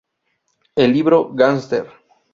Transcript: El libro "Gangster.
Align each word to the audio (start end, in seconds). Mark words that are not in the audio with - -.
El 0.75 0.93
libro 0.93 1.29
"Gangster. 1.31 1.87